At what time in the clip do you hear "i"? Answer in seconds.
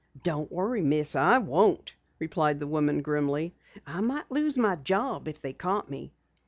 1.15-1.37, 3.85-4.01